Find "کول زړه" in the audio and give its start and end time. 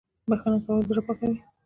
0.65-1.01